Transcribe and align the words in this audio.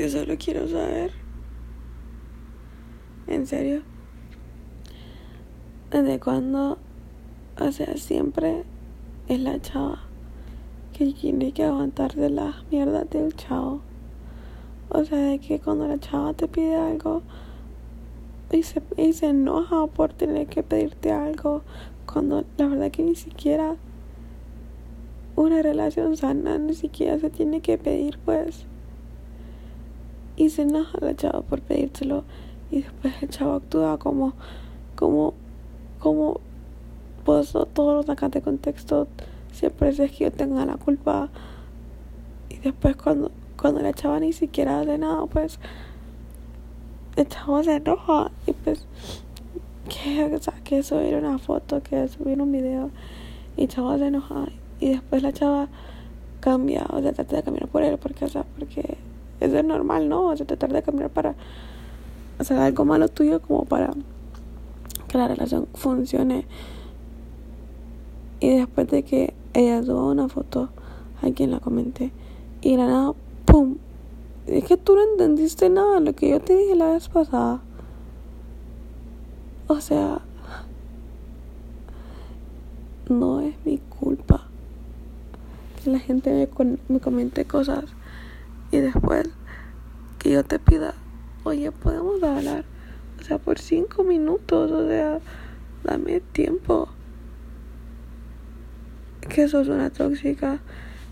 Yo 0.00 0.08
solo 0.08 0.34
quiero 0.38 0.66
saber. 0.66 1.12
En 3.26 3.46
serio. 3.46 3.82
¿Desde 5.90 6.18
cuándo? 6.18 6.78
O 7.60 7.70
sea, 7.70 7.94
siempre 7.98 8.64
es 9.28 9.40
la 9.40 9.60
chava 9.60 10.00
que 10.94 11.12
tiene 11.12 11.52
que 11.52 11.64
aguantar 11.64 12.14
de 12.14 12.30
las 12.30 12.64
mierdas 12.70 13.10
del 13.10 13.36
chavo. 13.36 13.82
O 14.88 15.04
sea, 15.04 15.18
de 15.18 15.38
que 15.38 15.60
cuando 15.60 15.86
la 15.86 16.00
chava 16.00 16.32
te 16.32 16.48
pide 16.48 16.76
algo 16.76 17.20
y 18.50 18.62
se, 18.62 18.82
y 18.96 19.12
se 19.12 19.26
enoja 19.26 19.86
por 19.86 20.14
tener 20.14 20.46
que 20.46 20.62
pedirte 20.62 21.12
algo, 21.12 21.60
cuando 22.10 22.46
la 22.56 22.68
verdad 22.68 22.90
que 22.90 23.02
ni 23.02 23.16
siquiera 23.16 23.76
una 25.36 25.60
relación 25.60 26.16
sana 26.16 26.56
ni 26.56 26.72
siquiera 26.72 27.18
se 27.18 27.28
tiene 27.28 27.60
que 27.60 27.76
pedir, 27.76 28.18
pues. 28.24 28.66
Y 30.40 30.48
se 30.48 30.62
enoja 30.62 30.96
la 31.02 31.14
chava 31.14 31.42
por 31.42 31.60
pedírselo. 31.60 32.24
Y 32.70 32.80
después 32.80 33.12
el 33.22 33.28
chavo 33.28 33.56
actúa 33.56 33.98
como, 33.98 34.32
como, 34.94 35.34
como, 35.98 36.40
pues 37.26 37.52
todos 37.74 37.94
los 37.94 38.06
sacas 38.06 38.30
de 38.30 38.40
contexto. 38.40 39.06
Siempre 39.52 39.90
es 39.90 39.98
que 39.98 40.24
yo 40.24 40.32
tenga 40.32 40.64
la 40.64 40.78
culpa. 40.78 41.28
Y 42.48 42.56
después 42.56 42.96
cuando 42.96 43.30
cuando 43.60 43.82
la 43.82 43.92
chava 43.92 44.18
ni 44.18 44.32
siquiera 44.32 44.80
hace 44.80 44.96
nada 44.96 45.26
pues 45.26 45.58
el 47.16 47.28
chavo 47.28 47.62
se 47.62 47.76
enoja. 47.76 48.30
Y 48.46 48.54
pues 48.54 48.86
que, 49.90 50.24
o 50.24 50.38
sea, 50.38 50.54
que 50.64 50.82
subir 50.82 51.16
una 51.16 51.38
foto 51.38 51.82
que 51.82 52.08
subir 52.08 52.40
un 52.40 52.50
video. 52.50 52.88
Y 53.58 53.64
el 53.64 53.68
chavo 53.68 53.98
se 53.98 54.06
enoja. 54.06 54.46
Y 54.80 54.88
después 54.88 55.22
la 55.22 55.34
chava 55.34 55.68
cambia 56.40 56.86
o 56.88 57.02
sea 57.02 57.12
trata 57.12 57.36
de 57.36 57.42
caminar 57.42 57.68
por 57.68 57.82
él 57.82 57.98
porque 57.98 58.24
o 58.24 58.28
sea 58.28 58.44
porque 58.58 58.96
eso 59.40 59.58
es 59.58 59.64
normal 59.64 60.08
no 60.08 60.26
o 60.26 60.36
sea 60.36 60.46
tratar 60.46 60.72
de 60.72 60.82
caminar 60.82 61.10
para 61.10 61.34
hacer 62.38 62.58
algo 62.58 62.84
malo 62.84 63.08
tuyo 63.08 63.40
como 63.40 63.64
para 63.64 63.92
que 65.08 65.18
la 65.18 65.28
relación 65.28 65.66
funcione. 65.74 66.46
Y 68.38 68.48
después 68.50 68.88
de 68.88 69.02
que 69.02 69.34
ella 69.52 69.82
suba 69.82 70.04
una 70.04 70.28
foto 70.28 70.70
a 71.22 71.30
quien 71.32 71.50
la 71.50 71.60
comenté 71.60 72.12
y 72.62 72.76
la 72.76 72.86
nada 72.86 73.12
pum 73.44 73.76
es 74.46 74.64
que 74.64 74.76
tú 74.76 74.94
no 74.94 75.02
entendiste 75.02 75.68
nada 75.68 75.96
de 75.96 76.06
lo 76.06 76.14
que 76.14 76.30
yo 76.30 76.40
te 76.40 76.56
dije 76.56 76.74
la 76.74 76.92
vez 76.92 77.08
pasada. 77.08 77.60
O 79.66 79.80
sea 79.80 80.20
no 83.08 83.40
es 83.40 83.54
mi 83.64 83.78
culpa. 83.78 84.46
Que 85.82 85.90
la 85.90 85.98
gente 85.98 86.30
me, 86.32 86.78
me 86.88 87.00
comente 87.00 87.44
cosas 87.44 87.84
y 88.70 88.78
después 88.78 89.28
que 90.20 90.30
yo 90.30 90.44
te 90.44 90.60
pida 90.60 90.94
oye 91.42 91.72
podemos 91.72 92.22
hablar 92.22 92.64
o 93.18 93.24
sea 93.24 93.38
por 93.38 93.58
cinco 93.58 94.04
minutos 94.04 94.70
o 94.70 94.86
sea 94.86 95.18
dame 95.82 96.20
tiempo 96.20 96.88
que 99.30 99.48
sos 99.48 99.68
una 99.68 99.90
tóxica, 99.90 100.58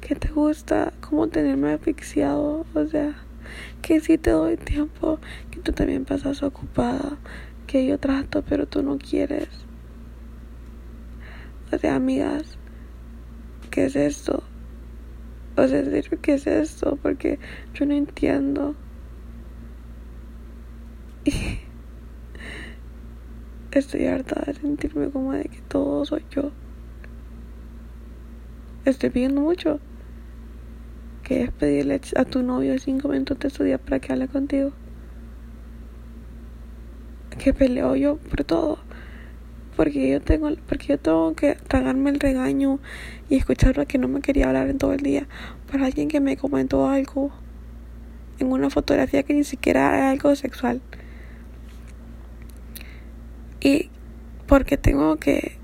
que 0.00 0.14
te 0.14 0.28
gusta 0.28 0.92
como 1.00 1.28
tenerme 1.28 1.72
asfixiado, 1.72 2.64
o 2.74 2.86
sea, 2.86 3.14
que 3.82 4.00
si 4.00 4.18
te 4.18 4.30
doy 4.30 4.56
tiempo, 4.56 5.18
que 5.50 5.60
tú 5.60 5.72
también 5.72 6.04
pasas 6.04 6.42
ocupada, 6.42 7.18
que 7.66 7.86
yo 7.86 7.98
trato 7.98 8.42
pero 8.42 8.66
tú 8.66 8.82
no 8.82 8.98
quieres. 8.98 9.48
O 11.72 11.78
sea, 11.78 11.96
amigas, 11.96 12.56
¿qué 13.70 13.86
es 13.86 13.96
esto? 13.96 14.44
O 15.56 15.66
sea, 15.66 15.82
¿qué 16.22 16.34
es 16.34 16.46
esto? 16.46 16.98
Porque 17.02 17.38
yo 17.74 17.86
no 17.86 17.94
entiendo. 17.94 18.74
Estoy 23.72 24.06
harta 24.06 24.42
de 24.46 24.54
sentirme 24.54 25.10
como 25.10 25.32
de 25.32 25.44
que 25.44 25.60
todo 25.68 26.04
soy 26.04 26.24
yo 26.30 26.52
estoy 28.90 29.10
pidiendo 29.10 29.40
mucho. 29.40 29.80
Que 31.22 31.50
pedirle 31.58 32.00
a 32.16 32.24
tu 32.24 32.42
novio 32.42 32.78
cinco 32.78 33.08
minutos 33.08 33.38
de 33.38 33.50
su 33.50 33.64
día 33.64 33.78
para 33.78 33.98
que 33.98 34.12
hable 34.12 34.28
contigo. 34.28 34.72
Que 37.38 37.54
peleo 37.54 37.96
yo 37.96 38.16
por 38.16 38.44
todo. 38.44 38.78
Porque 39.76 40.10
yo 40.10 40.20
tengo, 40.20 40.50
porque 40.68 40.88
yo 40.88 40.98
tengo 40.98 41.34
que 41.34 41.54
tragarme 41.54 42.10
el 42.10 42.20
regaño 42.20 42.78
y 43.28 43.36
escuchar 43.36 43.86
que 43.86 43.98
no 43.98 44.06
me 44.06 44.20
quería 44.20 44.46
hablar 44.46 44.68
en 44.68 44.78
todo 44.78 44.92
el 44.92 45.00
día. 45.00 45.26
Para 45.70 45.86
alguien 45.86 46.08
que 46.08 46.20
me 46.20 46.36
comentó 46.36 46.88
algo 46.88 47.32
en 48.38 48.52
una 48.52 48.70
fotografía 48.70 49.22
que 49.22 49.34
ni 49.34 49.44
siquiera 49.44 49.96
era 49.96 50.10
algo 50.10 50.36
sexual. 50.36 50.80
Y 53.64 53.90
porque 54.46 54.76
tengo 54.76 55.16
que 55.16 55.58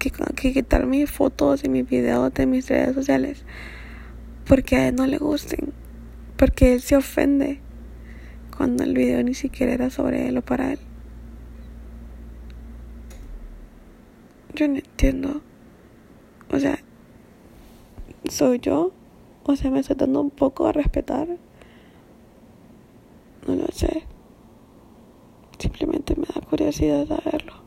que, 0.00 0.10
que 0.10 0.52
quitar 0.52 0.86
mis 0.86 1.08
fotos 1.08 1.62
y 1.62 1.68
mis 1.68 1.88
videos 1.88 2.34
de 2.34 2.46
mis 2.46 2.68
redes 2.68 2.94
sociales 2.94 3.44
porque 4.46 4.76
a 4.76 4.88
él 4.88 4.94
no 4.94 5.06
le 5.06 5.18
gusten, 5.18 5.72
porque 6.36 6.74
él 6.74 6.80
se 6.80 6.96
ofende 6.96 7.60
cuando 8.56 8.84
el 8.84 8.94
video 8.94 9.22
ni 9.22 9.34
siquiera 9.34 9.72
era 9.72 9.90
sobre 9.90 10.28
él 10.28 10.38
o 10.38 10.42
para 10.42 10.72
él. 10.72 10.78
Yo 14.54 14.68
no 14.68 14.76
entiendo. 14.76 15.42
O 16.50 16.58
sea, 16.58 16.78
soy 18.30 18.60
yo. 18.60 18.92
O 19.44 19.56
sea, 19.56 19.70
me 19.70 19.80
estoy 19.80 19.96
dando 19.96 20.20
un 20.20 20.30
poco 20.30 20.66
a 20.66 20.72
respetar. 20.72 21.28
No 23.46 23.54
lo 23.54 23.66
sé. 23.72 24.04
Curiosidad 26.56 27.06
saberlo. 27.06 27.65